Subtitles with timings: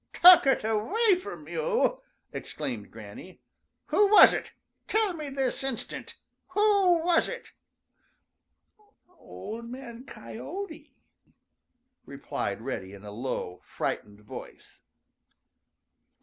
[0.13, 2.01] "Took it away from you!"
[2.33, 3.39] exclaimed Granny.
[3.89, 4.51] "Who was it?
[4.87, 6.15] Tell me this instant!
[6.55, 7.51] Who was it?"
[9.19, 10.91] "Old Man Coyote,"
[12.03, 14.81] replied Reddy in a low, frightened voice.